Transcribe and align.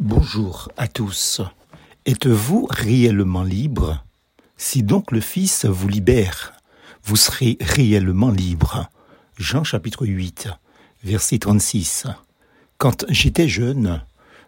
Bonjour 0.00 0.70
à 0.76 0.86
tous. 0.86 1.40
Êtes-vous 2.06 2.68
réellement 2.70 3.42
libre? 3.42 4.04
Si 4.56 4.84
donc 4.84 5.10
le 5.10 5.20
Fils 5.20 5.64
vous 5.64 5.88
libère, 5.88 6.52
vous 7.02 7.16
serez 7.16 7.58
réellement 7.60 8.30
libre. 8.30 8.88
Jean 9.38 9.64
chapitre 9.64 10.06
8, 10.06 10.50
verset 11.02 11.40
36. 11.40 12.06
Quand 12.76 13.06
j'étais 13.08 13.48
jeune, 13.48 14.00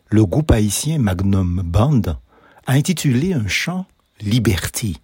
le 0.09 0.25
groupe 0.25 0.53
haïtien 0.53 1.01
Magnum 1.01 1.63
Band 1.65 2.03
a 2.67 2.73
intitulé 2.75 3.33
un 3.33 3.49
chant 3.49 3.87
Liberté. 4.21 4.99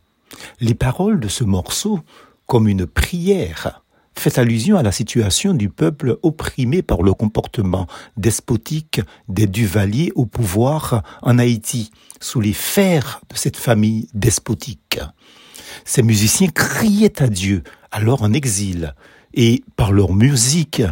Les 0.61 0.75
paroles 0.75 1.19
de 1.19 1.29
ce 1.29 1.43
morceau, 1.43 1.99
comme 2.47 2.69
une 2.69 2.87
prière, 2.87 3.83
fait 4.19 4.39
allusion 4.39 4.77
à 4.77 4.83
la 4.83 4.93
situation 4.93 5.55
du 5.55 5.69
peuple 5.69 6.19
opprimé 6.23 6.83
par 6.83 7.03
le 7.03 7.13
comportement 7.15 7.87
despotique 8.17 9.01
des 9.29 9.47
Duvaliers 9.47 10.13
au 10.15 10.27
pouvoir 10.27 11.03
en 11.23 11.39
Haïti, 11.39 11.91
sous 12.21 12.41
les 12.41 12.53
fers 12.53 13.21
de 13.31 13.37
cette 13.37 13.57
famille 13.57 14.09
despotique. 14.15 14.99
Ces 15.85 16.03
musiciens 16.03 16.49
criaient 16.49 17.23
à 17.23 17.29
Dieu, 17.29 17.63
alors 17.91 18.23
en 18.23 18.33
exil, 18.33 18.95
et 19.35 19.63
par 19.77 19.93
leur 19.93 20.13
musique, 20.13 20.83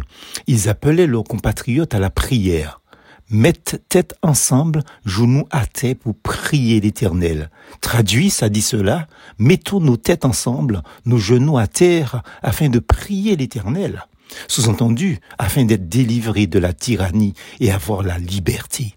ils 0.47 0.69
appelaient 0.69 1.07
leurs 1.07 1.23
compatriotes 1.23 1.95
à 1.95 1.99
la 1.99 2.09
prière. 2.09 2.81
Mettent 3.29 3.81
tête 3.89 4.13
ensemble, 4.21 4.83
genoux 5.03 5.47
à 5.49 5.65
terre 5.65 5.95
pour 5.95 6.15
prier 6.15 6.79
l'Éternel. 6.79 7.49
Traduit, 7.81 8.29
ça 8.29 8.49
dit 8.49 8.61
cela, 8.61 9.07
mettons 9.39 9.79
nos 9.79 9.97
têtes 9.97 10.25
ensemble, 10.25 10.83
nos 11.05 11.17
genoux 11.17 11.57
à 11.57 11.65
terre, 11.65 12.21
afin 12.43 12.69
de 12.69 12.79
prier 12.79 13.35
l'Éternel. 13.35 14.05
Sous-entendu, 14.47 15.19
afin 15.39 15.65
d'être 15.65 15.89
délivrés 15.89 16.47
de 16.47 16.59
la 16.59 16.73
tyrannie 16.73 17.33
et 17.59 17.71
avoir 17.71 18.03
la 18.03 18.19
liberté. 18.19 18.95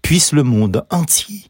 Puisse 0.00 0.32
le 0.32 0.42
monde 0.42 0.86
entier 0.90 1.42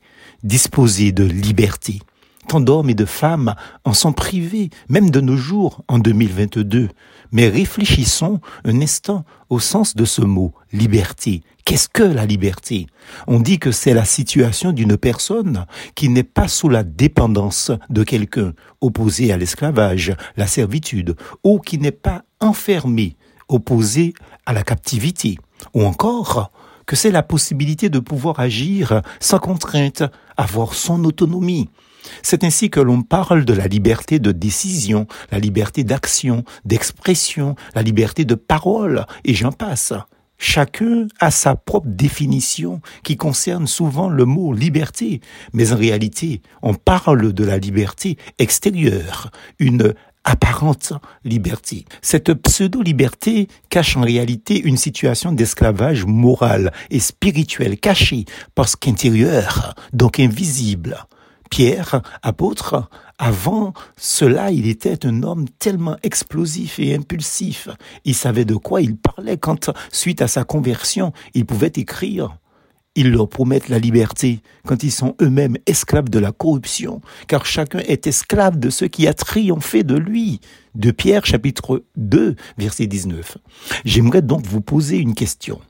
disposer 0.43 1.13
de 1.13 1.25
liberté. 1.25 2.01
Tant 2.49 2.61
d'hommes 2.61 2.91
et 2.91 2.95
de 2.95 3.05
femmes 3.05 3.55
en 3.85 3.93
sont 3.93 4.13
privés, 4.13 4.71
même 4.89 5.11
de 5.11 5.21
nos 5.21 5.37
jours, 5.37 5.83
en 5.89 5.99
2022. 5.99 6.89
Mais 7.33 7.49
réfléchissons 7.49 8.41
un 8.65 8.81
instant 8.81 9.25
au 9.49 9.59
sens 9.59 9.97
de 9.97 10.05
ce 10.05 10.23
mot, 10.23 10.55
liberté. 10.73 11.43
Qu'est-ce 11.67 11.89
que 11.89 12.05
la 12.05 12.27
liberté? 12.27 12.87
On 13.27 13.41
dit 13.41 13.59
que 13.59 13.73
c'est 13.73 13.93
la 13.93 14.05
situation 14.05 14.71
d'une 14.71 14.97
personne 14.97 15.67
qui 15.97 16.09
n'est 16.09 16.23
pas 16.23 16.47
sous 16.47 16.69
la 16.69 16.85
dépendance 16.85 17.73
de 17.91 18.05
quelqu'un, 18.05 18.53
opposé 18.81 19.33
à 19.33 19.37
l'esclavage, 19.37 20.15
la 20.37 20.47
servitude, 20.47 21.17
ou 21.43 21.59
qui 21.59 21.79
n'est 21.79 21.91
pas 21.91 22.23
enfermé, 22.39 23.17
opposé 23.49 24.15
à 24.47 24.53
la 24.53 24.63
captivité, 24.63 25.39
ou 25.75 25.83
encore 25.83 26.53
que 26.87 26.95
c'est 26.95 27.11
la 27.11 27.25
possibilité 27.25 27.89
de 27.89 27.99
pouvoir 27.99 28.39
agir 28.39 29.03
sans 29.19 29.41
contrainte, 29.41 30.05
avoir 30.37 30.73
son 30.73 31.03
autonomie. 31.03 31.69
C'est 32.23 32.45
ainsi 32.45 32.71
que 32.71 32.79
l'on 32.79 33.03
parle 33.03 33.45
de 33.45 33.55
la 33.55 33.67
liberté 33.67 34.21
de 34.21 34.31
décision, 34.31 35.09
la 35.33 35.41
liberté 35.41 35.83
d'action, 35.83 36.45
d'expression, 36.65 37.57
la 37.75 37.83
liberté 37.83 38.25
de 38.25 38.37
parole, 38.37 39.05
et 39.25 39.35
j'en 39.35 39.51
passe. 39.51 39.93
Chacun 40.39 41.07
a 41.19 41.31
sa 41.31 41.57
propre 41.57 41.89
définition 41.89 42.81
qui 43.03 43.17
concerne 43.17 43.67
souvent 43.67 44.09
le 44.09 44.25
mot 44.25 44.53
liberté, 44.53 45.21
mais 45.53 45.73
en 45.73 45.77
réalité, 45.77 46.43
on 46.63 46.75
parle 46.75 47.33
de 47.33 47.45
la 47.45 47.59
liberté 47.59 48.19
extérieure, 48.39 49.31
une 49.59 49.95
apparente 50.25 50.93
liberté. 51.25 51.85
Cette 52.03 52.35
pseudo-liberté 52.35 53.49
cache 53.71 53.97
en 53.97 54.03
réalité 54.03 54.61
une 54.61 54.77
situation 54.77 55.33
d'esclavage 55.33 56.05
moral 56.05 56.73
et 56.91 57.01
spirituel 57.01 57.79
caché 57.79 58.25
parce 58.55 58.77
qu'intérieur, 58.77 59.75
donc 59.93 60.21
invisible. 60.21 61.07
Pierre, 61.49 62.03
apôtre, 62.23 62.91
avant 63.19 63.73
cela, 63.97 64.51
il 64.51 64.67
était 64.67 65.07
un 65.07 65.23
homme 65.23 65.47
tellement 65.59 65.97
explosif 66.03 66.79
et 66.79 66.95
impulsif. 66.95 67.69
Il 68.05 68.15
savait 68.15 68.45
de 68.45 68.55
quoi 68.55 68.83
il 68.83 68.97
parlait 68.97 69.39
quand, 69.39 69.71
suite 69.91 70.21
à 70.21 70.29
sa 70.29 70.45
conversion, 70.45 71.13
il 71.35 71.47
pouvait 71.47 71.73
écrire. 71.77 72.37
Ils 72.95 73.11
leur 73.11 73.29
promettent 73.29 73.69
la 73.69 73.79
liberté 73.79 74.41
quand 74.67 74.83
ils 74.83 74.93
sont 74.93 75.17
eux-mêmes 75.21 75.59
esclaves 75.67 76.09
de 76.09 76.19
la 76.19 76.33
corruption, 76.33 77.03
car 77.29 77.45
chacun 77.45 77.81
est 77.81 78.07
esclave 78.07 78.59
de 78.59 78.71
ce 78.71 78.87
qui 78.87 79.07
a 79.07 79.13
triomphé 79.13 79.83
de 79.83 79.97
lui. 79.97 80.41
De 80.75 80.91
Pierre 80.91 81.25
chapitre 81.25 81.85
2 81.97 82.37
verset 82.59 82.87
19. 82.87 83.39
J'aimerais 83.85 84.23
donc 84.23 84.47
vous 84.47 84.63
poser 84.63 84.99
une 84.99 85.15
question. 85.15 85.61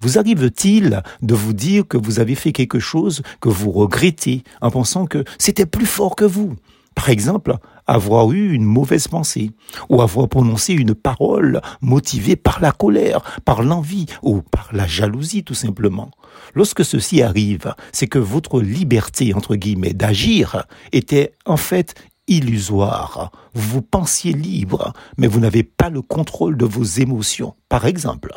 Vous 0.00 0.18
arrive-t-il 0.18 1.02
de 1.22 1.34
vous 1.34 1.52
dire 1.52 1.86
que 1.86 1.96
vous 1.96 2.20
avez 2.20 2.34
fait 2.34 2.52
quelque 2.52 2.78
chose 2.78 3.22
que 3.40 3.48
vous 3.48 3.70
regrettez 3.70 4.42
en 4.60 4.70
pensant 4.70 5.06
que 5.06 5.24
c'était 5.38 5.66
plus 5.66 5.86
fort 5.86 6.16
que 6.16 6.24
vous? 6.24 6.54
Par 6.96 7.10
exemple, 7.10 7.54
avoir 7.86 8.32
eu 8.32 8.52
une 8.52 8.64
mauvaise 8.64 9.06
pensée 9.06 9.52
ou 9.90 10.02
avoir 10.02 10.28
prononcé 10.28 10.72
une 10.72 10.94
parole 10.94 11.60
motivée 11.80 12.36
par 12.36 12.60
la 12.60 12.72
colère, 12.72 13.20
par 13.44 13.62
l'envie 13.62 14.06
ou 14.22 14.40
par 14.40 14.70
la 14.72 14.86
jalousie 14.88 15.44
tout 15.44 15.54
simplement. 15.54 16.10
Lorsque 16.54 16.84
ceci 16.84 17.22
arrive, 17.22 17.74
c'est 17.92 18.08
que 18.08 18.18
votre 18.18 18.60
liberté, 18.60 19.34
entre 19.34 19.56
guillemets, 19.56 19.92
d'agir 19.92 20.64
était 20.90 21.34
en 21.44 21.58
fait 21.58 21.94
illusoire. 22.28 23.30
Vous 23.54 23.82
pensiez 23.82 24.32
libre, 24.32 24.92
mais 25.18 25.26
vous 25.26 25.38
n'avez 25.38 25.62
pas 25.62 25.90
le 25.90 26.02
contrôle 26.02 26.56
de 26.56 26.64
vos 26.64 26.82
émotions. 26.82 27.54
Par 27.68 27.86
exemple, 27.86 28.32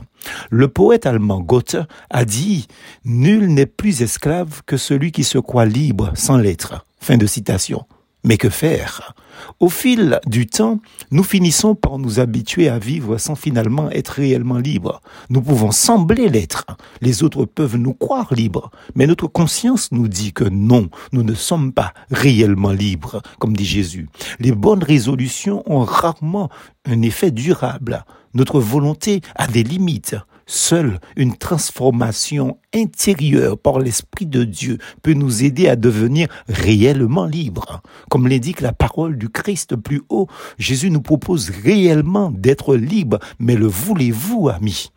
le 0.49 0.67
poète 0.67 1.05
allemand 1.05 1.39
Goethe 1.39 1.77
a 2.09 2.25
dit 2.25 2.67
Nul 3.05 3.47
n'est 3.47 3.65
plus 3.65 4.01
esclave 4.01 4.61
que 4.65 4.77
celui 4.77 5.11
qui 5.11 5.23
se 5.23 5.37
croit 5.37 5.65
libre 5.65 6.11
sans 6.13 6.37
l'être. 6.37 6.85
Fin 6.99 7.17
de 7.17 7.25
citation. 7.25 7.85
Mais 8.23 8.37
que 8.37 8.49
faire? 8.49 9.13
Au 9.59 9.69
fil 9.69 10.19
du 10.25 10.45
temps, 10.45 10.79
nous 11.11 11.23
finissons 11.23 11.73
par 11.73 11.97
nous 11.97 12.19
habituer 12.19 12.67
à 12.67 12.77
vivre 12.77 13.17
sans 13.17 13.35
finalement 13.35 13.89
être 13.91 14.09
réellement 14.09 14.57
libres. 14.57 15.01
Nous 15.29 15.41
pouvons 15.41 15.71
sembler 15.71 16.27
l'être. 16.27 16.65
Les 17.01 17.23
autres 17.23 17.45
peuvent 17.45 17.77
nous 17.77 17.93
croire 17.93 18.33
libres. 18.33 18.71
Mais 18.95 19.07
notre 19.07 19.27
conscience 19.27 19.91
nous 19.93 20.09
dit 20.09 20.33
que 20.33 20.43
non, 20.43 20.89
nous 21.13 21.23
ne 21.23 21.33
sommes 21.33 21.71
pas 21.71 21.93
réellement 22.11 22.71
libres, 22.71 23.21
comme 23.39 23.55
dit 23.55 23.65
Jésus. 23.65 24.09
Les 24.39 24.51
bonnes 24.51 24.83
résolutions 24.83 25.63
ont 25.65 25.83
rarement 25.83 26.49
un 26.85 27.01
effet 27.01 27.31
durable. 27.31 28.03
Notre 28.33 28.59
volonté 28.59 29.21
a 29.35 29.47
des 29.47 29.63
limites. 29.63 30.15
Seule 30.51 30.99
une 31.15 31.37
transformation 31.37 32.57
intérieure 32.73 33.55
par 33.55 33.77
l'Esprit 33.77 34.25
de 34.25 34.43
Dieu 34.43 34.79
peut 35.03 35.13
nous 35.13 35.43
aider 35.43 35.67
à 35.67 35.75
devenir 35.75 36.27
réellement 36.47 37.27
libres. 37.27 37.83
Comme 38.09 38.27
l'indique 38.27 38.61
la 38.61 38.73
parole 38.73 39.19
du 39.19 39.29
Christ 39.29 39.75
plus 39.75 40.01
haut, 40.09 40.25
Jésus 40.57 40.89
nous 40.89 41.03
propose 41.03 41.51
réellement 41.51 42.31
d'être 42.31 42.75
libres, 42.75 43.19
mais 43.37 43.55
le 43.55 43.67
voulez-vous, 43.67 44.49
amis 44.49 44.89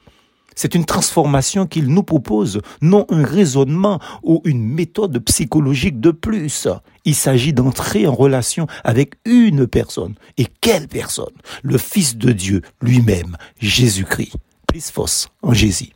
c'est 0.55 0.75
une 0.75 0.85
transformation 0.85 1.67
qu'il 1.67 1.87
nous 1.89 2.03
propose, 2.03 2.61
non 2.83 3.07
un 3.09 3.25
raisonnement 3.25 4.01
ou 4.23 4.43
une 4.45 4.63
méthode 4.63 5.19
psychologique 5.21 5.99
de 5.99 6.11
plus. 6.11 6.69
Il 7.07 7.15
s'agit 7.15 7.55
d'entrer 7.55 8.07
en 8.07 8.15
relation 8.15 8.67
avec 8.85 9.15
une 9.25 9.67
personne. 9.67 10.15
Et 10.37 10.47
quelle 10.61 10.89
personne? 10.89 11.33
Le 11.63 11.79
Fils 11.79 12.19
de 12.19 12.33
Dieu 12.33 12.61
lui-même, 12.83 13.39
Jésus-Christ. 13.61 14.37
Plus 14.73 14.91
force 14.91 15.29
en 15.43 15.53
Jésus. 15.53 15.91